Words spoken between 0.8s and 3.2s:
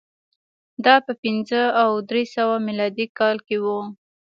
دا په پنځه او درې سوه میلادي